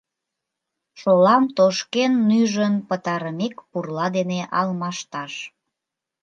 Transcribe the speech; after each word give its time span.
Шолам 0.99 1.43
тошкен-нӱжын 1.57 2.73
пытарымек, 2.87 3.55
пурла 3.69 4.07
дене 4.17 4.39
алмашташ. 4.59 5.33